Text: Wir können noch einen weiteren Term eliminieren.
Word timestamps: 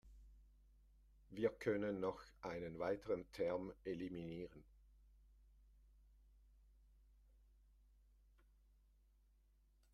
Wir 1.29 1.51
können 1.51 1.99
noch 1.99 2.23
einen 2.41 2.79
weiteren 2.79 3.31
Term 3.33 3.71
eliminieren. 3.83 4.63